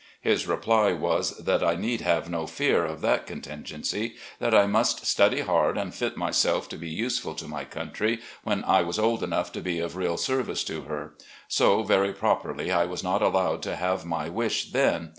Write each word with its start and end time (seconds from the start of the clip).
His 0.21 0.47
reply 0.47 0.93
was 0.93 1.37
that 1.37 1.63
I 1.63 1.75
need 1.75 2.01
have 2.01 2.27
no 2.27 2.47
fear 2.47 2.85
of 2.87 3.01
that 3.01 3.27
contin 3.27 3.61
gency, 3.61 4.13
that 4.39 4.51
I 4.51 4.65
must 4.65 5.05
study 5.05 5.41
hard 5.41 5.77
and 5.77 5.93
fit 5.93 6.17
myself 6.17 6.67
to 6.69 6.75
be 6.77 6.89
useful 6.89 7.35
to 7.35 7.47
my 7.47 7.65
country 7.65 8.19
when 8.43 8.63
I 8.63 8.81
was 8.81 8.97
old 8.97 9.21
enough 9.23 9.51
to 9.51 9.61
be 9.61 9.77
of 9.77 9.95
real 9.95 10.17
service 10.17 10.63
to 10.63 10.85
her; 10.85 11.13
so, 11.47 11.83
very 11.83 12.13
properly, 12.13 12.71
I 12.71 12.85
was 12.85 13.03
not 13.03 13.21
allowed 13.21 13.61
to 13.61 13.75
have 13.75 14.03
my 14.03 14.27
wish 14.27 14.71
then. 14.71 15.09